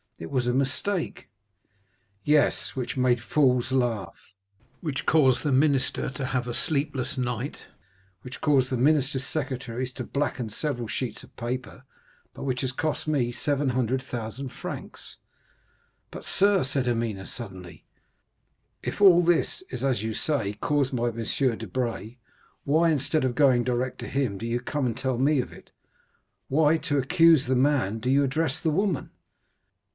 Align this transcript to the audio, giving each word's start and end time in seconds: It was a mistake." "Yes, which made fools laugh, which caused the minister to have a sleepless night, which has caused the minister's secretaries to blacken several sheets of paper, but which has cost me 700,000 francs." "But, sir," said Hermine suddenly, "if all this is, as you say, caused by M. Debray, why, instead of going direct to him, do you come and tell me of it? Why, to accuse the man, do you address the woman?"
It 0.17 0.31
was 0.31 0.45
a 0.47 0.53
mistake." 0.53 1.29
"Yes, 2.23 2.75
which 2.75 2.97
made 2.97 3.21
fools 3.21 3.71
laugh, 3.71 4.33
which 4.79 5.05
caused 5.05 5.43
the 5.43 5.51
minister 5.51 6.09
to 6.11 6.25
have 6.27 6.47
a 6.47 6.53
sleepless 6.55 7.17
night, 7.17 7.65
which 8.21 8.35
has 8.35 8.41
caused 8.41 8.69
the 8.71 8.77
minister's 8.77 9.25
secretaries 9.25 9.93
to 9.93 10.03
blacken 10.03 10.49
several 10.49 10.87
sheets 10.87 11.23
of 11.23 11.35
paper, 11.35 11.83
but 12.33 12.43
which 12.43 12.61
has 12.61 12.71
cost 12.71 13.07
me 13.07 13.31
700,000 13.31 14.49
francs." 14.49 15.17
"But, 16.11 16.23
sir," 16.23 16.63
said 16.63 16.87
Hermine 16.87 17.25
suddenly, 17.25 17.85
"if 18.83 19.01
all 19.01 19.23
this 19.23 19.63
is, 19.69 19.83
as 19.83 20.01
you 20.03 20.13
say, 20.13 20.53
caused 20.53 20.95
by 20.95 21.09
M. 21.09 21.57
Debray, 21.57 22.17
why, 22.63 22.89
instead 22.89 23.23
of 23.23 23.33
going 23.35 23.63
direct 23.63 23.99
to 23.99 24.07
him, 24.07 24.37
do 24.39 24.45
you 24.47 24.59
come 24.59 24.85
and 24.87 24.97
tell 24.97 25.17
me 25.19 25.39
of 25.41 25.51
it? 25.51 25.71
Why, 26.47 26.77
to 26.77 26.97
accuse 26.97 27.45
the 27.45 27.55
man, 27.55 27.99
do 27.99 28.09
you 28.09 28.23
address 28.23 28.59
the 28.59 28.71
woman?" 28.71 29.11